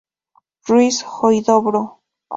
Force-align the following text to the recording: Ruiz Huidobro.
Ruiz 0.69 0.97
Huidobro. 1.11 1.83